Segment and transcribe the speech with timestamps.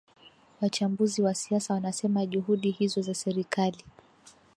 [0.61, 3.85] wachambuzi wa siasa wanasema juhudi hizo za serikali